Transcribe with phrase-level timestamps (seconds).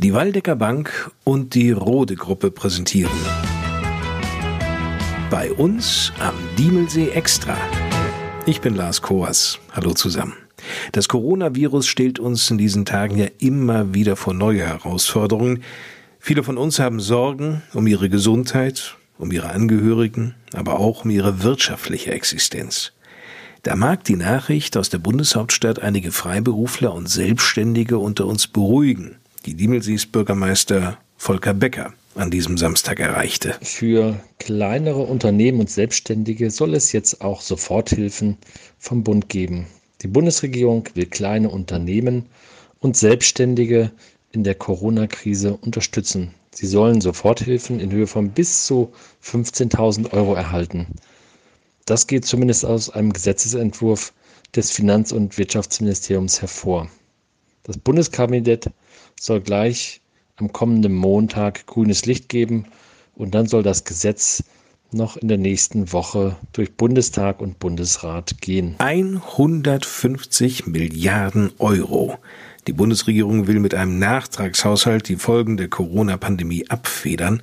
[0.00, 3.10] Die Waldecker Bank und die Rode Gruppe präsentieren.
[5.28, 7.56] Bei uns am Diemelsee Extra.
[8.46, 9.58] Ich bin Lars Koas.
[9.72, 10.34] Hallo zusammen.
[10.92, 15.64] Das Coronavirus stellt uns in diesen Tagen ja immer wieder vor neue Herausforderungen.
[16.20, 21.42] Viele von uns haben Sorgen um ihre Gesundheit, um ihre Angehörigen, aber auch um ihre
[21.42, 22.92] wirtschaftliche Existenz.
[23.64, 29.16] Da mag die Nachricht aus der Bundeshauptstadt einige Freiberufler und Selbstständige unter uns beruhigen
[29.46, 33.54] die Diemelsees Bürgermeister Volker Becker an diesem Samstag erreichte.
[33.62, 38.36] Für kleinere Unternehmen und Selbstständige soll es jetzt auch Soforthilfen
[38.78, 39.66] vom Bund geben.
[40.02, 42.26] Die Bundesregierung will kleine Unternehmen
[42.80, 43.90] und Selbstständige
[44.32, 46.34] in der Corona-Krise unterstützen.
[46.52, 48.92] Sie sollen Soforthilfen in Höhe von bis zu
[49.24, 50.86] 15.000 Euro erhalten.
[51.84, 54.12] Das geht zumindest aus einem Gesetzesentwurf
[54.54, 56.88] des Finanz- und Wirtschaftsministeriums hervor.
[57.68, 58.70] Das Bundeskabinett
[59.20, 60.00] soll gleich
[60.36, 62.64] am kommenden Montag grünes Licht geben
[63.14, 64.42] und dann soll das Gesetz
[64.90, 68.74] noch in der nächsten Woche durch Bundestag und Bundesrat gehen.
[68.78, 72.16] 150 Milliarden Euro.
[72.66, 77.42] Die Bundesregierung will mit einem Nachtragshaushalt die Folgen der Corona-Pandemie abfedern.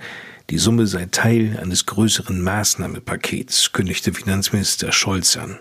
[0.50, 5.59] Die Summe sei Teil eines größeren Maßnahmepakets, kündigte Finanzminister Scholz an.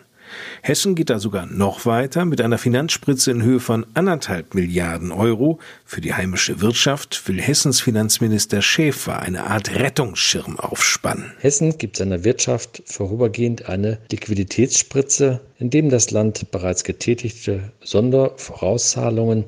[0.63, 2.25] Hessen geht da sogar noch weiter.
[2.25, 7.81] Mit einer Finanzspritze in Höhe von anderthalb Milliarden Euro für die heimische Wirtschaft will Hessens
[7.81, 11.33] Finanzminister Schäfer eine Art Rettungsschirm aufspannen.
[11.39, 19.45] Hessen gibt seiner Wirtschaft vorübergehend eine Liquiditätsspritze, indem das Land bereits getätigte Sondervorauszahlungen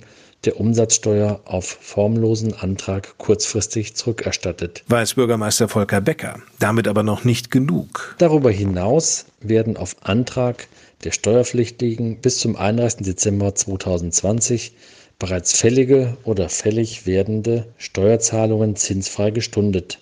[0.46, 4.84] der Umsatzsteuer auf formlosen Antrag kurzfristig zurückerstattet.
[4.88, 6.40] Weiß Bürgermeister Volker Becker.
[6.58, 8.14] Damit aber noch nicht genug.
[8.18, 10.68] Darüber hinaus werden auf Antrag
[11.04, 13.04] der Steuerpflichtigen bis zum 31.
[13.04, 14.72] Dezember 2020
[15.18, 19.98] bereits fällige oder fällig werdende Steuerzahlungen zinsfrei gestundet,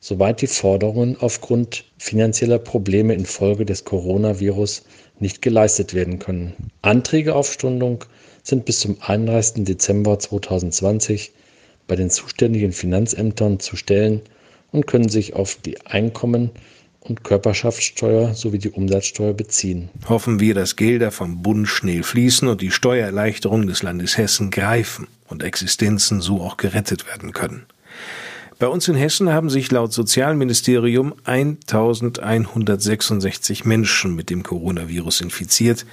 [0.00, 4.84] soweit die Forderungen aufgrund finanzieller Probleme infolge des Coronavirus
[5.20, 6.54] nicht geleistet werden können.
[6.82, 8.04] Anträge auf Stundung
[8.42, 9.64] sind bis zum 31.
[9.64, 11.32] Dezember 2020
[11.86, 14.22] bei den zuständigen Finanzämtern zu stellen
[14.70, 16.50] und können sich auf die Einkommen
[17.00, 19.88] und Körperschaftssteuer sowie die Umsatzsteuer beziehen.
[20.08, 25.08] Hoffen wir, dass Gelder vom Bund schnell fließen und die Steuererleichterungen des Landes Hessen greifen
[25.26, 27.66] und Existenzen so auch gerettet werden können.
[28.58, 35.86] Bei uns in Hessen haben sich laut Sozialministerium 1166 Menschen mit dem Coronavirus infiziert.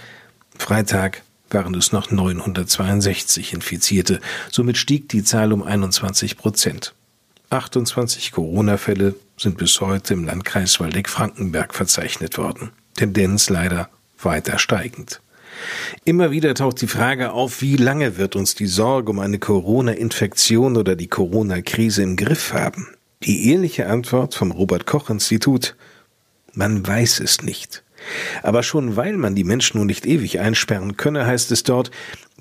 [0.57, 1.21] Freitag
[1.51, 4.19] waren es noch 962 Infizierte.
[4.49, 6.95] Somit stieg die Zahl um 21 Prozent.
[7.51, 12.71] 28 Corona-Fälle sind bis heute im Landkreis Waldeck-Frankenberg verzeichnet worden.
[12.95, 13.89] Tendenz leider
[14.19, 15.21] weiter steigend.
[16.03, 20.77] Immer wieder taucht die Frage auf, wie lange wird uns die Sorge um eine Corona-Infektion
[20.77, 22.87] oder die Corona-Krise im Griff haben?
[23.23, 25.75] Die ehrliche Antwort vom Robert Koch Institut
[26.55, 27.83] man weiß es nicht.
[28.43, 31.91] Aber schon weil man die Menschen nun nicht ewig einsperren könne, heißt es dort,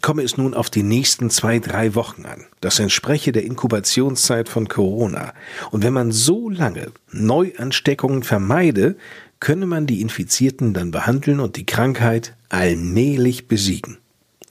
[0.02, 2.44] komme es nun auf die nächsten zwei, drei Wochen an.
[2.60, 5.32] Das entspreche der Inkubationszeit von Corona.
[5.70, 8.96] Und wenn man so lange Neuansteckungen vermeide,
[9.40, 13.98] könne man die Infizierten dann behandeln und die Krankheit allmählich besiegen.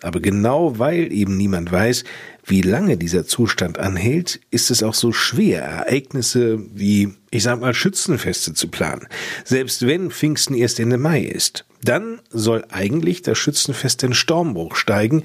[0.02, 2.04] Aber genau weil eben niemand weiß,
[2.46, 7.74] wie lange dieser Zustand anhält, ist es auch so schwer, Ereignisse wie, ich sag mal,
[7.74, 9.08] Schützenfeste zu planen.
[9.46, 11.66] Selbst wenn Pfingsten erst Ende Mai ist.
[11.82, 15.24] Dann soll eigentlich das Schützenfest in Stormbruch steigen.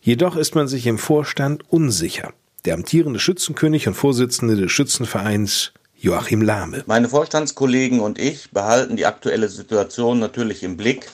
[0.00, 2.32] Jedoch ist man sich im Vorstand unsicher.
[2.64, 6.82] Der amtierende Schützenkönig und Vorsitzende des Schützenvereins Joachim Lahme.
[6.86, 11.08] Meine Vorstandskollegen und ich behalten die aktuelle Situation natürlich im Blick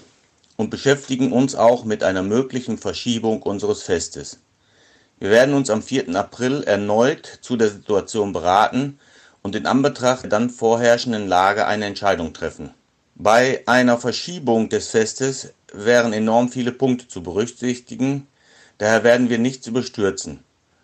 [0.61, 4.41] und beschäftigen uns auch mit einer möglichen Verschiebung unseres Festes.
[5.19, 6.15] Wir werden uns am 4.
[6.15, 8.99] April erneut zu der Situation beraten
[9.41, 12.75] und in Anbetracht der dann vorherrschenden Lage eine Entscheidung treffen.
[13.15, 18.27] Bei einer Verschiebung des Festes wären enorm viele Punkte zu berücksichtigen,
[18.77, 20.41] daher werden wir nichts überstürzen.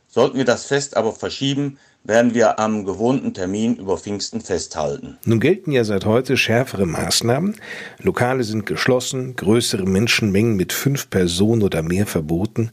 [0.09, 5.19] Sollten wir das Fest aber verschieben, werden wir am gewohnten Termin über Pfingsten festhalten.
[5.25, 7.57] Nun gelten ja seit heute schärfere Maßnahmen.
[8.01, 12.71] Lokale sind geschlossen, größere Menschenmengen mit fünf Personen oder mehr verboten.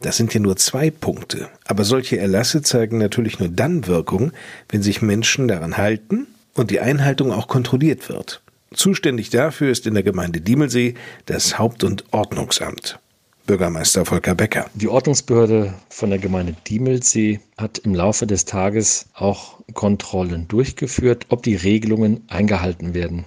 [0.00, 1.48] Das sind ja nur zwei Punkte.
[1.66, 4.32] Aber solche Erlasse zeigen natürlich nur dann Wirkung,
[4.68, 8.42] wenn sich Menschen daran halten und die Einhaltung auch kontrolliert wird.
[8.74, 10.94] Zuständig dafür ist in der Gemeinde Diemelsee
[11.26, 12.98] das Haupt- und Ordnungsamt.
[13.46, 14.70] Bürgermeister Volker Becker.
[14.72, 21.42] Die Ordnungsbehörde von der Gemeinde Diemelsee hat im Laufe des Tages auch Kontrollen durchgeführt, ob
[21.42, 23.26] die Regelungen eingehalten werden.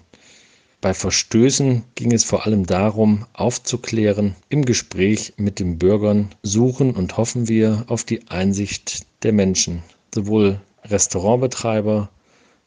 [0.81, 4.35] Bei Verstößen ging es vor allem darum, aufzuklären.
[4.49, 9.83] Im Gespräch mit den Bürgern suchen und hoffen wir auf die Einsicht der Menschen.
[10.15, 12.09] Sowohl Restaurantbetreiber,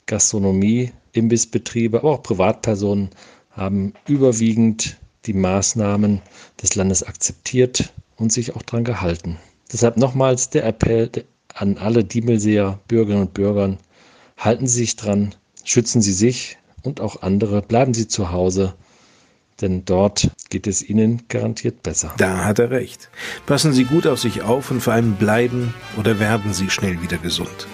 [0.07, 3.11] Gastronomie, Imbissbetriebe, aber auch Privatpersonen
[3.51, 6.23] haben überwiegend die Maßnahmen
[6.63, 9.39] des Landes akzeptiert und sich auch daran gehalten.
[9.73, 11.11] Deshalb nochmals der Appell
[11.55, 13.77] an alle Diemelseer Bürgerinnen und Bürger,
[14.37, 15.35] halten Sie sich dran,
[15.65, 18.75] schützen Sie sich und auch andere, bleiben Sie zu Hause,
[19.61, 22.15] denn dort geht es Ihnen garantiert besser.
[22.17, 23.11] Da hat er recht.
[23.47, 27.19] Passen Sie gut auf sich auf und vor allem bleiben oder werden Sie schnell wieder
[27.19, 27.67] gesund.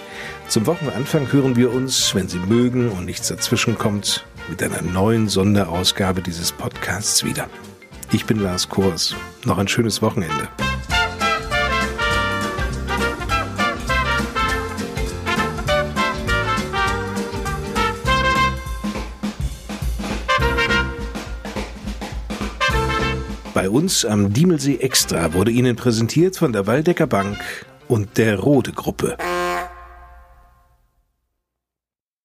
[0.49, 5.27] Zum Wochenanfang hören wir uns, wenn Sie mögen und nichts dazwischen kommt, mit einer neuen
[5.27, 7.49] Sonderausgabe dieses Podcasts wieder.
[8.11, 9.15] Ich bin Lars Kurs.
[9.45, 10.47] Noch ein schönes Wochenende.
[23.53, 27.37] Bei uns am Diemelsee Extra wurde Ihnen präsentiert von der Waldecker Bank
[27.87, 29.17] und der Rode Gruppe.